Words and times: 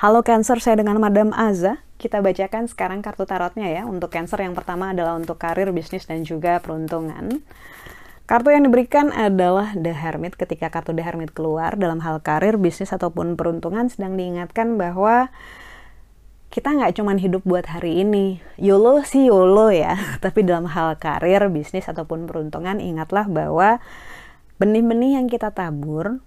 Halo 0.00 0.24
Cancer, 0.24 0.56
saya 0.64 0.80
dengan 0.80 0.96
Madam 0.96 1.28
Aza. 1.36 1.84
Kita 2.00 2.24
bacakan 2.24 2.72
sekarang 2.72 3.04
kartu 3.04 3.28
tarotnya 3.28 3.68
ya. 3.68 3.84
Untuk 3.84 4.08
Cancer 4.08 4.40
yang 4.40 4.56
pertama 4.56 4.96
adalah 4.96 5.12
untuk 5.12 5.36
karir, 5.36 5.68
bisnis, 5.76 6.08
dan 6.08 6.24
juga 6.24 6.56
peruntungan. 6.64 7.44
Kartu 8.24 8.48
yang 8.48 8.64
diberikan 8.64 9.12
adalah 9.12 9.76
The 9.76 9.92
Hermit. 9.92 10.40
Ketika 10.40 10.72
kartu 10.72 10.96
The 10.96 11.04
Hermit 11.04 11.36
keluar 11.36 11.76
dalam 11.76 12.00
hal 12.00 12.24
karir, 12.24 12.56
bisnis, 12.56 12.96
ataupun 12.96 13.36
peruntungan 13.36 13.92
sedang 13.92 14.16
diingatkan 14.16 14.80
bahwa 14.80 15.28
kita 16.50 16.74
nggak 16.74 16.98
cuma 16.98 17.14
hidup 17.14 17.46
buat 17.46 17.62
hari 17.70 18.02
ini. 18.02 18.42
YOLO 18.58 19.06
sih 19.06 19.30
YOLO 19.30 19.70
ya. 19.70 19.94
Tapi 20.24 20.42
dalam 20.42 20.66
hal 20.66 20.98
karir, 20.98 21.46
bisnis, 21.46 21.86
ataupun 21.86 22.26
peruntungan, 22.26 22.82
ingatlah 22.82 23.30
bahwa 23.30 23.78
benih-benih 24.58 25.16
yang 25.22 25.26
kita 25.30 25.54
tabur 25.54 26.18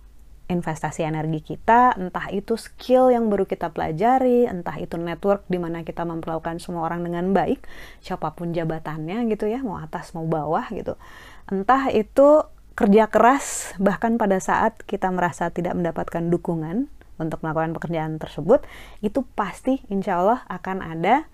investasi 0.47 1.03
energi 1.03 1.55
kita, 1.55 1.95
entah 1.95 2.27
itu 2.31 2.59
skill 2.59 3.11
yang 3.11 3.27
baru 3.31 3.47
kita 3.47 3.71
pelajari, 3.71 4.47
entah 4.47 4.75
itu 4.79 4.99
network 4.99 5.47
di 5.47 5.59
mana 5.59 5.87
kita 5.87 6.03
memperlakukan 6.03 6.59
semua 6.59 6.87
orang 6.87 7.03
dengan 7.03 7.31
baik, 7.31 7.63
siapa 8.03 8.35
pun 8.35 8.51
jabatannya 8.51 9.23
gitu 9.31 9.47
ya, 9.47 9.63
mau 9.63 9.79
atas 9.79 10.11
mau 10.11 10.27
bawah 10.27 10.67
gitu. 10.71 10.99
Entah 11.47 11.91
itu 11.91 12.43
kerja 12.73 13.05
keras 13.07 13.77
bahkan 13.77 14.17
pada 14.17 14.41
saat 14.41 14.81
kita 14.83 15.07
merasa 15.13 15.53
tidak 15.53 15.77
mendapatkan 15.77 16.25
dukungan 16.27 16.89
untuk 17.21 17.41
melakukan 17.45 17.75
pekerjaan 17.77 18.17
tersebut, 18.17 18.65
itu 19.05 19.21
pasti 19.37 19.81
insya 19.89 20.21
Allah 20.21 20.41
akan 20.49 20.81
ada 20.81 21.29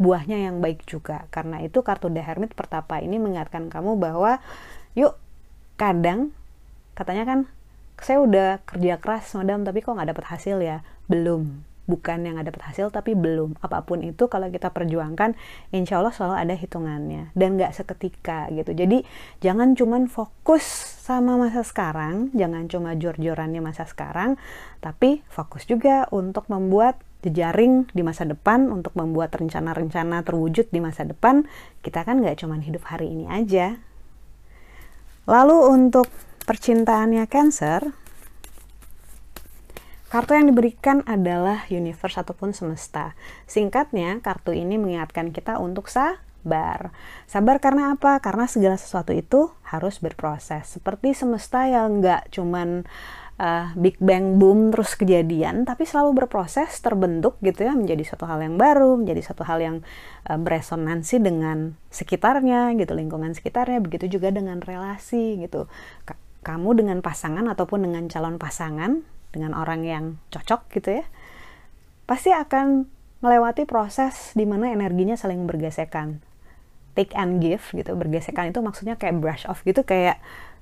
buahnya 0.00 0.50
yang 0.50 0.64
baik 0.64 0.88
juga. 0.88 1.28
Karena 1.28 1.60
itu 1.60 1.84
kartu 1.84 2.08
The 2.08 2.24
Hermit 2.24 2.56
pertapa 2.56 2.98
ini 3.04 3.20
mengingatkan 3.20 3.68
kamu 3.68 4.00
bahwa 4.00 4.40
yuk 4.96 5.14
kadang 5.76 6.34
katanya 6.98 7.24
kan 7.24 7.40
saya 8.00 8.20
udah 8.20 8.48
kerja 8.64 8.96
keras 8.96 9.32
madam 9.36 9.64
tapi 9.64 9.84
kok 9.84 9.92
nggak 9.92 10.16
dapat 10.16 10.26
hasil 10.32 10.56
ya 10.60 10.80
belum 11.06 11.69
bukan 11.90 12.22
yang 12.22 12.38
nggak 12.38 12.54
dapat 12.54 12.62
hasil 12.70 12.94
tapi 12.94 13.18
belum. 13.18 13.58
Apa 13.58 13.82
pun 13.82 14.06
itu 14.06 14.30
kalau 14.30 14.46
kita 14.46 14.70
perjuangkan 14.70 15.34
insya 15.74 15.98
Allah 15.98 16.14
selalu 16.14 16.34
ada 16.38 16.54
hitungannya. 16.54 17.34
Dan 17.34 17.58
nggak 17.58 17.74
seketika 17.74 18.46
gitu. 18.54 18.70
Jadi 18.70 19.02
jangan 19.42 19.74
cuman 19.74 20.06
fokus 20.06 20.62
sama 21.02 21.34
masa 21.34 21.66
sekarang 21.66 22.30
jangan 22.38 22.70
cuma 22.70 22.94
jor-jorannya 22.94 23.58
masa 23.58 23.82
sekarang 23.82 24.38
tapi 24.78 25.26
fokus 25.26 25.66
juga 25.66 26.06
untuk 26.14 26.46
membuat 26.46 27.02
jejaring 27.26 27.90
di 27.92 28.00
masa 28.06 28.24
depan 28.24 28.70
untuk 28.72 28.96
membuat 28.96 29.34
rencana-rencana 29.36 30.24
terwujud 30.24 30.70
di 30.72 30.80
masa 30.80 31.04
depan. 31.04 31.44
Kita 31.84 32.06
kan 32.06 32.24
nggak 32.24 32.40
cuma 32.44 32.56
hidup 32.62 32.86
hari 32.88 33.12
ini 33.12 33.28
aja. 33.28 33.76
Lalu 35.28 35.58
untuk 35.68 36.08
percintaannya 36.48 37.28
Cancer, 37.28 37.92
kartu 40.10 40.34
yang 40.34 40.50
diberikan 40.50 41.06
adalah 41.06 41.70
universe 41.70 42.18
ataupun 42.18 42.50
semesta. 42.50 43.14
Singkatnya, 43.46 44.18
kartu 44.18 44.50
ini 44.50 44.74
mengingatkan 44.74 45.30
kita 45.30 45.62
untuk 45.62 45.86
sabar. 45.86 46.90
Sabar 47.30 47.62
karena 47.62 47.94
apa? 47.94 48.18
Karena 48.18 48.50
segala 48.50 48.74
sesuatu 48.74 49.14
itu 49.14 49.54
harus 49.62 50.02
berproses. 50.02 50.66
Seperti 50.66 51.14
semesta 51.14 51.70
yang 51.70 52.02
nggak 52.02 52.34
cuman 52.34 52.90
uh, 53.38 53.70
Big 53.78 53.96
Bang 54.02 54.36
boom 54.36 54.74
terus 54.74 54.98
kejadian, 54.98 55.64
tapi 55.64 55.88
selalu 55.88 56.26
berproses 56.26 56.74
terbentuk 56.82 57.40
gitu 57.40 57.64
ya 57.64 57.72
menjadi 57.72 58.02
satu 58.10 58.28
hal 58.28 58.44
yang 58.44 58.60
baru, 58.60 59.00
menjadi 59.00 59.32
satu 59.32 59.46
hal 59.46 59.58
yang 59.62 59.76
uh, 60.28 60.36
beresonansi 60.36 61.22
dengan 61.22 61.78
sekitarnya 61.88 62.76
gitu, 62.76 62.92
lingkungan 62.92 63.32
sekitarnya, 63.32 63.78
begitu 63.78 64.20
juga 64.20 64.34
dengan 64.34 64.60
relasi 64.60 65.40
gitu. 65.40 65.70
Kamu 66.40 66.72
dengan 66.72 66.98
pasangan 67.04 67.46
ataupun 67.46 67.84
dengan 67.84 68.08
calon 68.08 68.40
pasangan, 68.40 69.04
dengan 69.30 69.54
orang 69.54 69.86
yang 69.86 70.04
cocok 70.34 70.70
gitu 70.74 71.02
ya, 71.02 71.04
pasti 72.06 72.34
akan 72.34 72.86
melewati 73.20 73.68
proses 73.68 74.34
di 74.34 74.44
mana 74.48 74.72
energinya 74.72 75.14
saling 75.14 75.46
bergesekan. 75.46 76.22
Take 76.98 77.14
and 77.14 77.38
give 77.38 77.62
gitu, 77.70 77.94
bergesekan 77.94 78.50
itu 78.50 78.58
maksudnya 78.58 78.98
kayak 78.98 79.22
brush 79.22 79.46
off 79.46 79.62
gitu, 79.62 79.86
kayak 79.86 80.18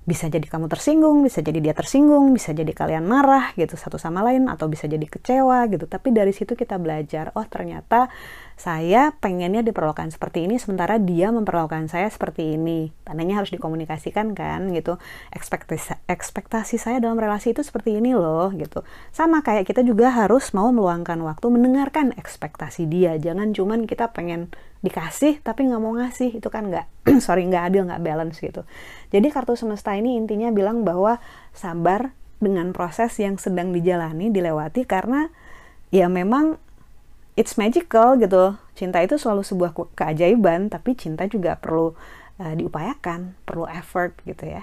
bisa 0.08 0.32
jadi 0.32 0.48
kamu 0.48 0.72
tersinggung, 0.72 1.20
bisa 1.20 1.44
jadi 1.44 1.60
dia 1.60 1.76
tersinggung, 1.76 2.32
bisa 2.32 2.56
jadi 2.56 2.72
kalian 2.72 3.04
marah 3.04 3.52
gitu 3.60 3.76
satu 3.76 4.00
sama 4.00 4.24
lain 4.24 4.48
atau 4.48 4.64
bisa 4.64 4.88
jadi 4.88 5.04
kecewa 5.04 5.68
gitu. 5.68 5.84
Tapi 5.84 6.16
dari 6.16 6.32
situ 6.32 6.56
kita 6.56 6.80
belajar, 6.80 7.28
oh 7.36 7.44
ternyata 7.44 8.08
saya 8.56 9.12
pengennya 9.12 9.60
diperlakukan 9.60 10.08
seperti 10.08 10.48
ini 10.48 10.56
sementara 10.56 10.96
dia 10.96 11.28
memperlakukan 11.28 11.92
saya 11.92 12.08
seperti 12.08 12.56
ini. 12.56 12.88
Tandanya 13.04 13.44
harus 13.44 13.52
dikomunikasikan 13.52 14.32
kan 14.32 14.72
gitu. 14.72 14.96
Ekspektasi 15.28 16.00
ekspektasi 16.08 16.80
saya 16.80 17.04
dalam 17.04 17.20
relasi 17.20 17.52
itu 17.52 17.60
seperti 17.60 18.00
ini 18.00 18.16
loh 18.16 18.48
gitu. 18.56 18.88
Sama 19.12 19.44
kayak 19.44 19.68
kita 19.68 19.84
juga 19.84 20.08
harus 20.08 20.56
mau 20.56 20.72
meluangkan 20.72 21.20
waktu 21.20 21.52
mendengarkan 21.52 22.16
ekspektasi 22.16 22.88
dia. 22.88 23.20
Jangan 23.20 23.52
cuman 23.52 23.84
kita 23.84 24.08
pengen 24.16 24.48
dikasih 24.78 25.42
tapi 25.42 25.66
nggak 25.66 25.82
mau 25.82 25.94
ngasih. 25.98 26.38
Itu 26.38 26.48
kan 26.48 26.70
nggak 26.70 26.86
sorry 27.24 27.46
nggak 27.46 27.64
adil 27.72 27.82
nggak 27.88 28.02
balance 28.02 28.38
gitu. 28.38 28.62
Jadi 29.10 29.26
kartu 29.32 29.58
semesta 29.58 29.94
ini 29.98 30.14
intinya 30.14 30.50
bilang 30.54 30.86
bahwa 30.86 31.18
sabar 31.54 32.14
dengan 32.38 32.70
proses 32.70 33.18
yang 33.18 33.34
sedang 33.34 33.74
dijalani 33.74 34.30
dilewati 34.30 34.86
karena 34.86 35.26
ya 35.90 36.06
memang 36.06 36.58
it's 37.34 37.58
magical 37.58 38.14
gitu. 38.18 38.54
Cinta 38.78 39.02
itu 39.02 39.18
selalu 39.18 39.42
sebuah 39.42 39.74
keajaiban 39.98 40.70
tapi 40.70 40.94
cinta 40.94 41.26
juga 41.26 41.58
perlu 41.58 41.98
uh, 42.38 42.54
diupayakan 42.54 43.34
perlu 43.42 43.66
effort 43.66 44.14
gitu 44.22 44.46
ya. 44.46 44.62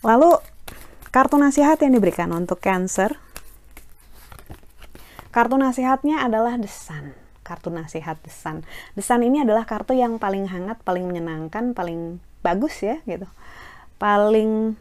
Lalu 0.00 0.40
kartu 1.12 1.36
nasihat 1.36 1.76
yang 1.84 1.92
diberikan 1.92 2.32
untuk 2.32 2.64
cancer. 2.64 3.20
Kartu 5.28 5.60
nasihatnya 5.60 6.24
adalah 6.24 6.56
the 6.56 6.70
sun 6.70 7.27
kartu 7.48 7.72
nasihat 7.72 8.20
desan. 8.20 8.68
Desan 8.92 9.24
ini 9.24 9.40
adalah 9.40 9.64
kartu 9.64 9.96
yang 9.96 10.20
paling 10.20 10.44
hangat, 10.52 10.76
paling 10.84 11.08
menyenangkan, 11.08 11.72
paling 11.72 12.20
bagus 12.44 12.84
ya 12.84 13.00
gitu. 13.08 13.24
Paling 13.96 14.76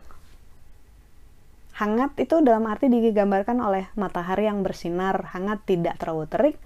hangat 1.77 2.11
itu 2.19 2.43
dalam 2.43 2.65
arti 2.67 2.91
digambarkan 2.91 3.61
oleh 3.63 3.87
matahari 3.95 4.49
yang 4.49 4.65
bersinar 4.65 5.31
hangat 5.31 5.63
tidak 5.63 5.95
terlalu 5.95 6.27
terik. 6.27 6.57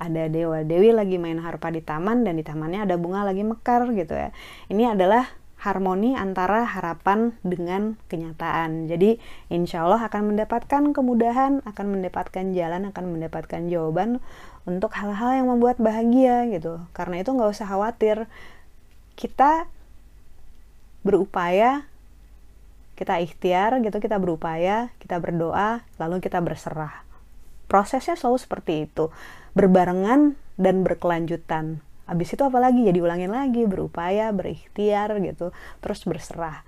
Ada 0.00 0.32
dewa 0.32 0.64
dewi 0.64 0.96
lagi 0.96 1.20
main 1.20 1.36
harpa 1.44 1.68
di 1.68 1.84
taman 1.84 2.24
dan 2.24 2.40
di 2.40 2.44
tamannya 2.46 2.88
ada 2.88 2.96
bunga 2.96 3.20
lagi 3.20 3.44
mekar 3.44 3.84
gitu 3.92 4.16
ya. 4.16 4.32
Ini 4.72 4.96
adalah 4.96 5.28
harmoni 5.60 6.16
antara 6.16 6.64
harapan 6.64 7.36
dengan 7.44 8.00
kenyataan. 8.08 8.88
Jadi, 8.88 9.20
insya 9.52 9.84
Allah 9.84 10.00
akan 10.08 10.32
mendapatkan 10.32 10.96
kemudahan, 10.96 11.60
akan 11.68 11.86
mendapatkan 12.00 12.56
jalan, 12.56 12.88
akan 12.88 13.04
mendapatkan 13.12 13.68
jawaban 13.68 14.24
untuk 14.64 14.96
hal-hal 14.96 15.36
yang 15.36 15.52
membuat 15.52 15.76
bahagia 15.76 16.48
gitu. 16.48 16.80
Karena 16.96 17.20
itu 17.20 17.36
nggak 17.36 17.52
usah 17.52 17.68
khawatir. 17.68 18.24
Kita 19.20 19.68
berupaya, 21.04 21.84
kita 22.96 23.20
ikhtiar 23.20 23.76
gitu, 23.84 24.00
kita 24.00 24.16
berupaya, 24.16 24.88
kita 24.96 25.20
berdoa, 25.20 25.84
lalu 26.00 26.24
kita 26.24 26.40
berserah. 26.40 27.04
Prosesnya 27.68 28.16
selalu 28.16 28.40
seperti 28.40 28.88
itu, 28.88 29.12
berbarengan 29.52 30.40
dan 30.56 30.84
berkelanjutan 30.84 31.84
habis 32.08 32.32
itu 32.32 32.42
apalagi 32.42 32.86
ya 32.86 32.92
diulangin 32.92 33.30
lagi 33.30 33.64
berupaya 33.68 34.30
berikhtiar 34.30 35.14
gitu 35.20 35.52
terus 35.80 36.04
berserah. 36.04 36.64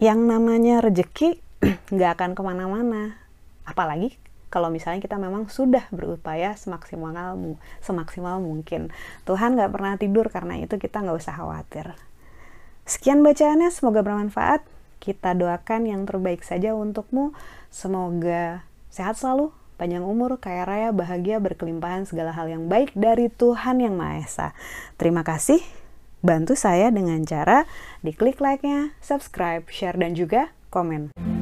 Yang 0.00 0.20
namanya 0.24 0.80
rejeki 0.80 1.42
nggak 1.94 2.10
akan 2.18 2.30
ke 2.32 2.42
mana-mana. 2.42 3.20
Apalagi 3.68 4.16
kalau 4.50 4.66
misalnya 4.66 4.98
kita 4.98 5.14
memang 5.14 5.46
sudah 5.46 5.86
berupaya 5.94 6.58
semaksimal 6.58 7.38
semaksimal 7.78 8.42
mungkin. 8.42 8.90
Tuhan 9.22 9.54
nggak 9.54 9.70
pernah 9.70 9.94
tidur 9.94 10.26
karena 10.26 10.58
itu 10.58 10.74
kita 10.80 11.06
nggak 11.06 11.18
usah 11.22 11.38
khawatir. 11.38 11.94
Sekian 12.82 13.22
bacaannya 13.22 13.70
semoga 13.70 14.02
bermanfaat. 14.02 14.66
Kita 14.98 15.32
doakan 15.38 15.86
yang 15.86 16.02
terbaik 16.04 16.42
saja 16.42 16.74
untukmu. 16.74 17.32
Semoga 17.70 18.66
sehat 18.90 19.16
selalu 19.16 19.54
panjang 19.80 20.04
umur, 20.04 20.36
kaya 20.36 20.68
raya, 20.68 20.92
bahagia, 20.92 21.40
berkelimpahan 21.40 22.04
segala 22.04 22.36
hal 22.36 22.52
yang 22.52 22.68
baik 22.68 22.92
dari 22.92 23.32
Tuhan 23.32 23.80
Yang 23.80 23.94
Maha 23.96 24.14
Esa. 24.20 24.48
Terima 25.00 25.24
kasih. 25.24 25.64
Bantu 26.20 26.52
saya 26.52 26.92
dengan 26.92 27.24
cara 27.24 27.64
diklik 28.04 28.44
like-nya, 28.44 28.92
subscribe, 29.00 29.64
share, 29.72 29.96
dan 29.96 30.12
juga 30.12 30.52
komen. 30.68 31.39